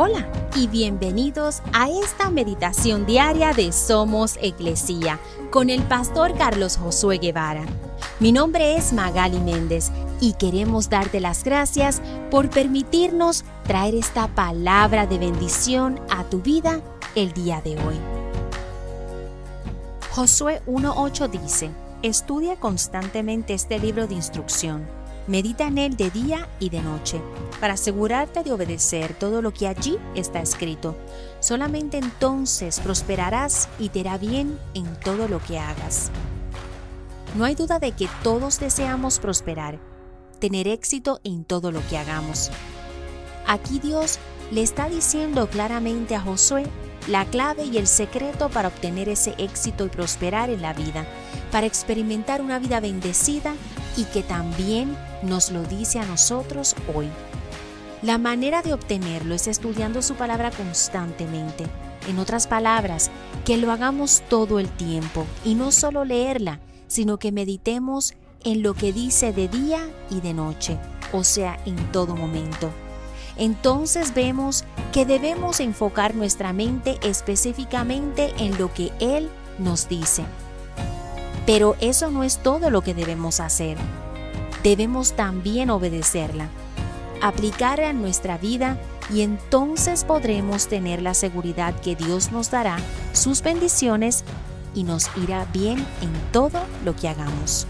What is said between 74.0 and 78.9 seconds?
vemos que debemos enfocar nuestra mente específicamente en lo